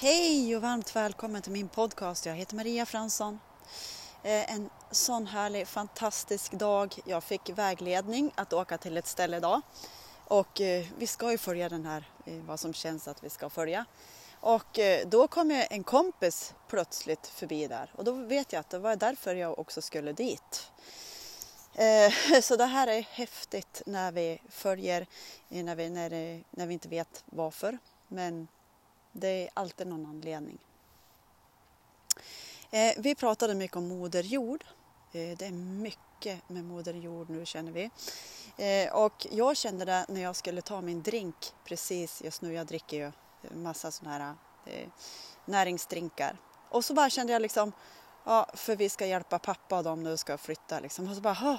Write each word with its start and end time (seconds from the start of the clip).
Hej 0.00 0.56
och 0.56 0.62
varmt 0.62 0.96
välkommen 0.96 1.42
till 1.42 1.52
min 1.52 1.68
podcast. 1.68 2.26
Jag 2.26 2.34
heter 2.34 2.56
Maria 2.56 2.86
Fransson. 2.86 3.40
Eh, 4.22 4.54
en 4.54 4.70
sån 4.90 5.26
härlig, 5.26 5.68
fantastisk 5.68 6.52
dag. 6.52 6.94
Jag 7.04 7.24
fick 7.24 7.50
vägledning 7.50 8.30
att 8.34 8.52
åka 8.52 8.78
till 8.78 8.96
ett 8.96 9.06
ställe 9.06 9.36
idag. 9.36 9.60
Och 10.24 10.60
eh, 10.60 10.86
vi 10.98 11.06
ska 11.06 11.30
ju 11.30 11.38
följa 11.38 11.68
den 11.68 11.86
här, 11.86 12.04
eh, 12.24 12.34
vad 12.34 12.60
som 12.60 12.74
känns 12.74 13.08
att 13.08 13.24
vi 13.24 13.30
ska 13.30 13.50
följa. 13.50 13.84
Och 14.40 14.78
då 15.06 15.28
kom 15.28 15.64
en 15.70 15.84
kompis 15.84 16.54
plötsligt 16.68 17.26
förbi 17.26 17.66
där 17.66 17.90
och 17.96 18.04
då 18.04 18.12
vet 18.12 18.52
jag 18.52 18.60
att 18.60 18.70
det 18.70 18.78
var 18.78 18.96
därför 18.96 19.34
jag 19.34 19.58
också 19.58 19.82
skulle 19.82 20.12
dit. 20.12 20.70
Så 22.42 22.56
det 22.56 22.64
här 22.66 22.86
är 22.86 23.02
häftigt 23.02 23.82
när 23.86 24.12
vi 24.12 24.42
följer, 24.48 25.06
när 25.48 25.76
vi, 25.76 25.90
när, 25.90 26.10
när 26.50 26.66
vi 26.66 26.72
inte 26.72 26.88
vet 26.88 27.24
varför. 27.26 27.78
Men 28.08 28.48
det 29.18 29.28
är 29.28 29.50
alltid 29.54 29.86
någon 29.86 30.06
anledning. 30.06 30.58
Eh, 32.70 32.94
vi 32.98 33.14
pratade 33.14 33.54
mycket 33.54 33.76
om 33.76 33.88
Moder 33.88 34.22
Jord. 34.22 34.64
Eh, 35.12 35.36
det 35.38 35.46
är 35.46 35.52
mycket 35.52 36.48
med 36.48 36.64
Moder 36.64 36.94
Jord 36.94 37.30
nu 37.30 37.46
känner 37.46 37.72
vi. 37.72 37.90
Eh, 38.56 38.92
och 38.92 39.26
jag 39.30 39.56
kände 39.56 39.84
det 39.84 40.06
när 40.08 40.20
jag 40.20 40.36
skulle 40.36 40.62
ta 40.62 40.80
min 40.80 41.02
drink 41.02 41.52
precis 41.64 42.22
just 42.22 42.42
nu. 42.42 42.52
Jag 42.52 42.66
dricker 42.66 42.96
ju 42.96 43.12
massa 43.54 43.90
sådana 43.90 44.18
här 44.18 44.34
eh, 44.66 44.88
näringsdrinkar. 45.44 46.36
Och 46.68 46.84
så 46.84 46.94
bara 46.94 47.10
kände 47.10 47.32
jag 47.32 47.42
liksom, 47.42 47.72
ja, 48.24 48.46
för 48.54 48.76
vi 48.76 48.88
ska 48.88 49.06
hjälpa 49.06 49.38
pappa 49.38 49.78
och 49.78 49.84
de 49.84 50.02
nu 50.02 50.16
ska 50.16 50.38
flytta 50.38 50.80
liksom. 50.80 51.08
Och 51.08 51.14
så 51.14 51.20
bara, 51.20 51.58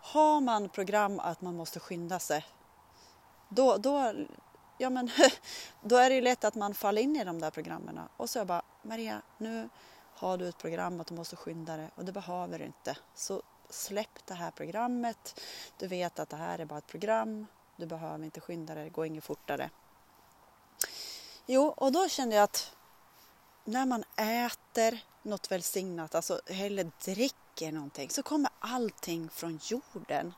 har 0.00 0.40
man 0.40 0.68
program 0.68 1.20
att 1.20 1.40
man 1.40 1.56
måste 1.56 1.80
skynda 1.80 2.18
sig, 2.18 2.46
då, 3.48 3.76
då 3.76 4.14
ja 4.78 4.90
men 4.90 5.10
då 5.82 5.96
är 5.96 6.10
det 6.10 6.14
ju 6.14 6.20
lätt 6.20 6.44
att 6.44 6.54
man 6.54 6.74
faller 6.74 7.02
in 7.02 7.16
i 7.16 7.24
de 7.24 7.40
där 7.40 7.50
programmen. 7.50 8.00
Och 8.16 8.30
så 8.30 8.38
jag 8.38 8.46
bara, 8.46 8.62
Maria, 8.82 9.22
nu 9.38 9.68
har 10.14 10.38
du 10.38 10.48
ett 10.48 10.58
program 10.58 11.00
att 11.00 11.06
du 11.06 11.14
måste 11.14 11.36
skynda 11.36 11.76
dig 11.76 11.90
och 11.94 12.04
det 12.04 12.12
behöver 12.12 12.58
du 12.58 12.64
inte. 12.64 12.96
Så 13.14 13.42
släpp 13.70 14.26
det 14.26 14.34
här 14.34 14.50
programmet. 14.50 15.40
Du 15.78 15.86
vet 15.86 16.18
att 16.18 16.28
det 16.28 16.36
här 16.36 16.58
är 16.58 16.64
bara 16.64 16.78
ett 16.78 16.86
program. 16.86 17.46
Du 17.76 17.86
behöver 17.86 18.24
inte 18.24 18.40
skynda 18.40 18.74
dig, 18.74 18.84
det 18.84 18.90
går 18.90 19.06
inget 19.06 19.24
fortare. 19.24 19.70
Jo, 21.46 21.62
och 21.62 21.92
då 21.92 22.08
kände 22.08 22.36
jag 22.36 22.42
att 22.42 22.76
när 23.64 23.86
man 23.86 24.04
äter 24.16 24.98
något 25.22 25.50
välsignat, 25.50 26.14
alltså 26.14 26.40
eller 26.46 26.90
dricker 27.04 27.72
någonting, 27.72 28.10
så 28.10 28.22
kommer 28.22 28.50
allting 28.58 29.28
från 29.28 29.60
jorden. 29.62 30.34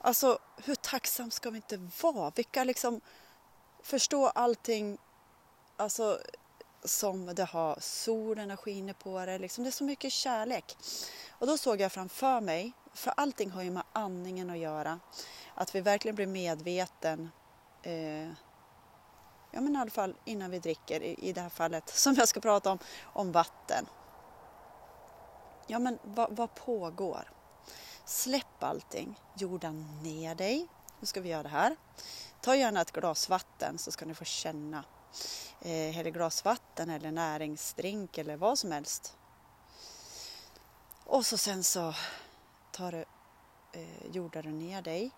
Alltså, 0.00 0.38
hur 0.56 0.74
tacksam 0.74 1.30
ska 1.30 1.50
vi 1.50 1.56
inte 1.56 1.90
vara? 2.02 2.32
Vilka 2.36 2.64
liksom 2.64 3.00
förstå 3.86 4.26
allting 4.26 4.98
alltså, 5.76 6.20
som 6.84 7.34
det 7.34 7.44
har. 7.44 7.78
Solen 7.80 8.56
skiner 8.56 8.92
på 8.92 9.26
det. 9.26 9.38
Liksom. 9.38 9.64
Det 9.64 9.70
är 9.70 9.72
så 9.72 9.84
mycket 9.84 10.12
kärlek. 10.12 10.76
Och 11.30 11.46
då 11.46 11.58
såg 11.58 11.80
jag 11.80 11.92
framför 11.92 12.40
mig, 12.40 12.72
för 12.94 13.12
allting 13.16 13.50
har 13.50 13.62
ju 13.62 13.70
med 13.70 13.82
andningen 13.92 14.50
att 14.50 14.58
göra, 14.58 15.00
att 15.54 15.74
vi 15.74 15.80
verkligen 15.80 16.14
blir 16.16 16.26
medveten 16.26 17.30
eh, 17.82 18.28
ja 19.50 19.60
men 19.60 19.76
i 19.76 19.78
alla 19.78 19.90
fall 19.90 20.14
innan 20.24 20.50
vi 20.50 20.58
dricker, 20.58 21.02
i, 21.02 21.14
i 21.28 21.32
det 21.32 21.40
här 21.40 21.48
fallet 21.48 21.88
som 21.88 22.14
jag 22.14 22.28
ska 22.28 22.40
prata 22.40 22.72
om, 22.72 22.78
om 23.02 23.32
vatten. 23.32 23.86
Ja 25.66 25.78
men 25.78 25.98
vad, 26.02 26.36
vad 26.36 26.54
pågår? 26.54 27.30
Släpp 28.04 28.62
allting, 28.62 29.20
jorda 29.38 29.72
ner 30.02 30.34
dig. 30.34 30.68
Nu 31.00 31.06
ska 31.06 31.20
vi 31.20 31.28
göra 31.28 31.42
det 31.42 31.48
här. 31.48 31.76
Ta 32.40 32.56
gärna 32.56 32.80
ett 32.80 32.92
glas 32.92 33.28
vatten 33.28 33.78
så 33.78 33.92
ska 33.92 34.06
ni 34.06 34.14
få 34.14 34.24
känna. 34.24 34.84
Eh, 35.60 35.98
eller 35.98 36.10
glas 36.10 36.44
vatten 36.44 36.90
eller 36.90 37.12
näringsdrink 37.12 38.18
eller 38.18 38.36
vad 38.36 38.58
som 38.58 38.72
helst. 38.72 39.16
Och 41.04 41.26
så 41.26 41.38
sen 41.38 41.64
så 41.64 41.94
tar 42.72 42.92
du, 42.92 43.04
eh, 43.72 44.06
jordar 44.12 44.42
du 44.42 44.52
ner 44.52 44.82
dig 44.82 45.10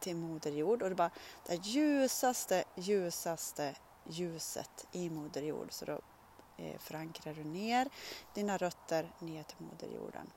till 0.00 0.16
Moder 0.16 0.50
Jord 0.50 0.82
och 0.82 0.88
det 0.88 0.94
är 0.94 0.96
bara 0.96 1.10
det 1.46 1.66
ljusaste, 1.66 2.64
ljusaste 2.74 3.74
ljuset 4.04 4.86
i 4.92 5.10
Moder 5.10 5.42
Jord. 5.42 5.72
Så 5.72 5.84
då 5.84 6.00
eh, 6.56 6.78
förankrar 6.78 7.34
du 7.34 7.44
ner 7.44 7.88
dina 8.34 8.56
rötter 8.56 9.12
ner 9.18 9.42
till 9.42 9.56
Moder 9.66 9.88
Jorden. 9.96 10.30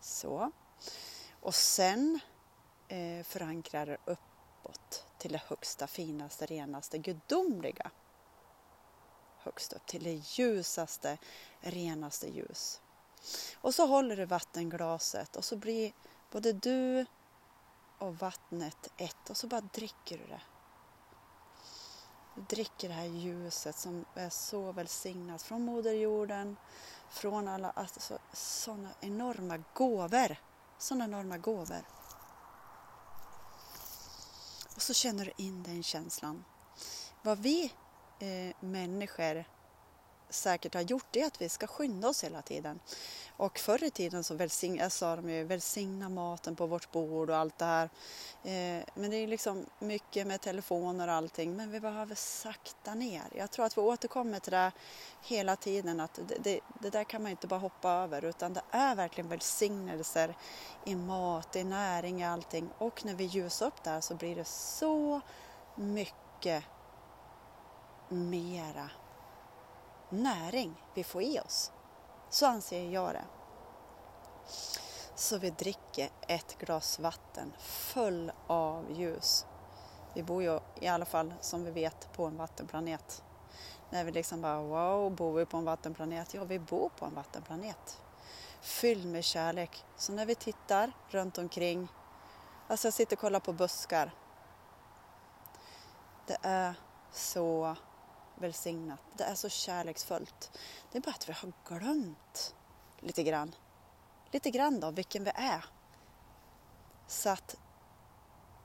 Så. 0.00 0.52
Och 1.44 1.54
sen 1.54 2.20
eh, 2.88 3.24
förankrar 3.24 3.98
uppåt 4.04 5.06
till 5.18 5.32
det 5.32 5.42
högsta, 5.46 5.86
finaste, 5.86 6.46
renaste, 6.46 6.98
gudomliga. 6.98 7.90
Högst 9.38 9.72
upp 9.72 9.86
till 9.86 10.04
det 10.04 10.12
ljusaste, 10.12 11.18
renaste 11.60 12.28
ljus. 12.28 12.80
Och 13.60 13.74
så 13.74 13.86
håller 13.86 14.16
du 14.16 14.24
vattenglaset 14.24 15.36
och 15.36 15.44
så 15.44 15.56
blir 15.56 15.92
både 16.30 16.52
du 16.52 17.06
och 17.98 18.18
vattnet 18.18 18.92
ett 18.96 19.30
och 19.30 19.36
så 19.36 19.46
bara 19.46 19.60
dricker 19.60 20.18
du 20.18 20.26
det. 20.26 20.42
Du 22.34 22.42
dricker 22.42 22.88
det 22.88 22.94
här 22.94 23.04
ljuset 23.04 23.76
som 23.76 24.04
är 24.14 24.30
så 24.30 24.72
välsignat 24.72 25.42
från 25.42 25.62
Moder 25.62 25.92
Jorden, 25.92 26.56
från 27.10 27.48
alla 27.48 27.70
alltså, 27.70 28.18
sådana 28.32 28.90
enorma 29.00 29.62
gåvor. 29.74 30.36
Sådana 30.84 31.04
enorma 31.04 31.38
gåvor. 31.38 31.82
Och 34.74 34.82
så 34.82 34.94
känner 34.94 35.24
du 35.24 35.44
in 35.44 35.62
den 35.62 35.82
känslan. 35.82 36.44
Vad 37.22 37.38
vi 37.38 37.72
eh, 38.18 38.56
människor 38.60 39.44
säkert 40.28 40.74
har 40.74 40.80
gjort 40.80 41.16
är 41.16 41.26
att 41.26 41.42
vi 41.42 41.48
ska 41.48 41.66
skynda 41.66 42.08
oss 42.08 42.24
hela 42.24 42.42
tiden. 42.42 42.80
Och 43.36 43.58
förr 43.58 43.84
i 43.84 43.90
tiden 43.90 44.24
så 44.24 44.34
välsign, 44.34 44.80
eh, 44.80 44.88
sa 44.88 45.16
de 45.16 45.30
ju 45.30 45.44
välsigna 45.44 46.08
maten 46.08 46.56
på 46.56 46.66
vårt 46.66 46.92
bord 46.92 47.30
och 47.30 47.36
allt 47.36 47.58
det 47.58 47.64
här. 47.64 47.90
Eh, 48.42 48.84
men 48.94 49.10
det 49.10 49.16
är 49.16 49.26
liksom 49.26 49.66
mycket 49.78 50.26
med 50.26 50.40
telefoner 50.40 51.08
och 51.08 51.14
allting. 51.14 51.56
Men 51.56 51.70
vi 51.70 51.80
behöver 51.80 52.14
sakta 52.14 52.94
ner. 52.94 53.22
Jag 53.34 53.50
tror 53.50 53.66
att 53.66 53.76
vi 53.76 53.82
återkommer 53.82 54.40
till 54.40 54.52
det 54.52 54.72
hela 55.22 55.56
tiden. 55.56 56.00
Att 56.00 56.20
det, 56.28 56.36
det, 56.40 56.60
det 56.80 56.90
där 56.90 57.04
kan 57.04 57.22
man 57.22 57.30
inte 57.30 57.46
bara 57.46 57.60
hoppa 57.60 57.90
över 57.90 58.24
utan 58.24 58.54
det 58.54 58.62
är 58.70 58.94
verkligen 58.94 59.30
välsignelser 59.30 60.36
i 60.84 60.94
mat, 60.94 61.56
i 61.56 61.64
näring, 61.64 62.20
i 62.20 62.24
allting. 62.24 62.68
Och 62.78 63.04
när 63.04 63.14
vi 63.14 63.24
ljusar 63.24 63.66
upp 63.66 63.82
det 63.82 63.90
här 63.90 64.00
så 64.00 64.14
blir 64.14 64.36
det 64.36 64.44
så 64.44 65.20
mycket 65.76 66.64
mera 68.08 68.90
näring 70.14 70.82
vi 70.94 71.04
får 71.04 71.22
i 71.22 71.40
oss. 71.40 71.72
Så 72.30 72.46
anser 72.46 72.90
jag 72.90 73.14
det. 73.14 73.24
Så 75.14 75.38
vi 75.38 75.50
dricker 75.50 76.10
ett 76.28 76.58
glas 76.58 76.98
vatten 76.98 77.52
full 77.58 78.32
av 78.46 78.92
ljus. 78.92 79.46
Vi 80.14 80.22
bor 80.22 80.42
ju 80.42 80.60
i 80.80 80.88
alla 80.88 81.04
fall 81.04 81.34
som 81.40 81.64
vi 81.64 81.70
vet 81.70 82.12
på 82.12 82.24
en 82.26 82.36
vattenplanet. 82.36 83.22
När 83.90 84.04
vi 84.04 84.12
liksom 84.12 84.42
bara 84.42 84.62
wow, 84.62 85.14
bor 85.14 85.32
vi 85.32 85.46
på 85.46 85.56
en 85.56 85.64
vattenplanet? 85.64 86.34
Ja, 86.34 86.44
vi 86.44 86.58
bor 86.58 86.88
på 86.88 87.04
en 87.04 87.14
vattenplanet. 87.14 88.00
Fylld 88.60 89.06
med 89.06 89.24
kärlek. 89.24 89.84
Så 89.96 90.12
när 90.12 90.26
vi 90.26 90.34
tittar 90.34 90.92
runt 91.08 91.38
omkring, 91.38 91.88
alltså 92.68 92.86
jag 92.86 92.94
sitter 92.94 93.16
och 93.16 93.20
kollar 93.20 93.40
på 93.40 93.52
buskar. 93.52 94.14
Det 96.26 96.36
är 96.42 96.74
så 97.12 97.76
välsignat. 98.34 99.00
Det 99.16 99.24
är 99.24 99.34
så 99.34 99.48
kärleksfullt. 99.48 100.58
Det 100.92 100.98
är 100.98 101.02
bara 101.02 101.10
att 101.10 101.28
vi 101.28 101.32
har 101.32 101.52
glömt 101.64 102.54
lite 103.00 103.22
grann. 103.22 103.54
Lite 104.30 104.50
grann 104.50 104.80
då, 104.80 104.90
vilken 104.90 105.24
vi 105.24 105.30
är. 105.34 105.64
Så 107.06 107.30
att 107.30 107.56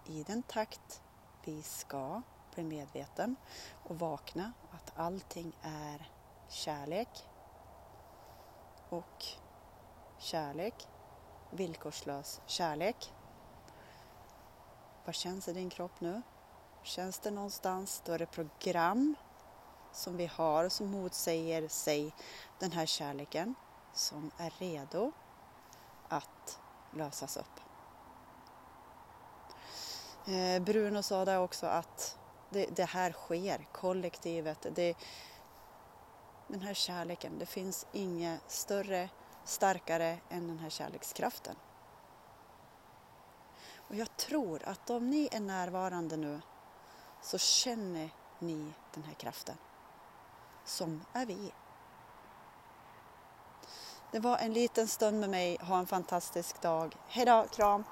i 0.06 0.24
den 0.24 0.44
takt 0.44 1.02
vi 1.44 1.62
ska 1.62 2.22
bli 2.54 2.64
medveten 2.64 3.36
och 3.84 4.00
vakna 4.00 4.52
att 4.72 5.00
allting 5.00 5.54
är 5.62 6.12
kärlek 6.48 7.10
och 8.90 9.26
kärlek, 10.18 10.88
villkorslös 11.52 12.42
kärlek. 12.46 13.14
Vad 15.06 15.16
känns 15.16 15.48
i 15.48 15.54
din 15.54 15.70
kropp 15.70 16.02
nu? 16.02 16.22
Känns 16.84 17.20
det 17.20 17.32
någonstans? 17.32 18.02
Då 18.06 18.12
är 18.12 18.20
det 18.20 18.26
program 18.26 19.16
som 19.92 20.18
vi 20.18 20.26
har 20.26 20.70
som 20.70 20.92
motsäger 20.92 21.68
sig 21.68 22.14
den 22.60 22.72
här 22.72 22.86
kärleken 22.86 23.56
som 23.94 24.32
är 24.38 24.54
redo 24.60 25.12
att 26.08 26.60
lösas 26.92 27.38
upp. 27.38 27.60
Eh, 30.28 30.62
Bruno 30.62 31.04
sa 31.04 31.26
det 31.26 31.38
också 31.38 31.66
att 31.68 32.18
det, 32.50 32.66
det 32.66 32.86
här 32.86 33.12
sker, 33.12 33.68
kollektivet. 33.72 34.66
Det, 34.76 34.98
den 36.48 36.62
här 36.62 36.74
kärleken, 36.74 37.40
det 37.40 37.46
finns 37.46 37.86
inget 37.92 38.52
större, 38.52 39.10
starkare 39.44 40.18
än 40.30 40.48
den 40.48 40.60
här 40.60 40.70
kärlekskraften. 40.70 41.56
Och 43.76 43.96
jag 43.96 44.18
tror 44.18 44.64
att 44.64 44.90
om 44.90 45.10
ni 45.10 45.30
är 45.32 45.40
närvarande 45.40 46.18
nu 46.18 46.42
så 47.22 47.38
känner 47.38 48.10
ni 48.40 48.74
den 48.94 49.04
här 49.04 49.14
kraften. 49.14 49.58
Som 50.70 51.02
är 51.14 51.26
vi. 51.26 51.52
Det 54.12 54.20
var 54.20 54.38
en 54.38 54.54
liten 54.54 54.88
stund 54.88 55.20
med 55.20 55.30
mig. 55.30 55.58
Ha 55.62 55.80
en 55.80 55.86
fantastisk 55.86 56.62
dag. 56.62 56.96
Hejdå, 57.08 57.46
kram! 57.52 57.84